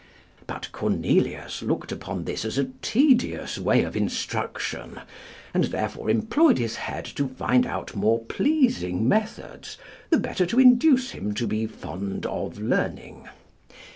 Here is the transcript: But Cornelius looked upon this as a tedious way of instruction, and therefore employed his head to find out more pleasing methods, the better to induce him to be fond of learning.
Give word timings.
But 0.47 0.67
Cornelius 0.71 1.61
looked 1.61 1.91
upon 1.91 2.23
this 2.23 2.43
as 2.43 2.57
a 2.57 2.71
tedious 2.81 3.59
way 3.59 3.83
of 3.83 3.95
instruction, 3.95 4.99
and 5.53 5.65
therefore 5.65 6.09
employed 6.09 6.57
his 6.57 6.77
head 6.77 7.05
to 7.05 7.27
find 7.27 7.67
out 7.67 7.95
more 7.95 8.17
pleasing 8.25 9.07
methods, 9.07 9.77
the 10.09 10.17
better 10.17 10.47
to 10.47 10.59
induce 10.59 11.11
him 11.11 11.35
to 11.35 11.45
be 11.45 11.67
fond 11.67 12.25
of 12.25 12.57
learning. 12.57 13.27